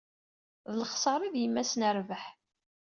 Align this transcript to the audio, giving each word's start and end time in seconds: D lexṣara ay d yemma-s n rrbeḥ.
D 0.69 0.73
lexṣara 0.81 1.23
ay 1.25 1.31
d 1.33 1.35
yemma-s 1.41 1.71
n 1.75 1.83
rrbeḥ. 1.95 2.23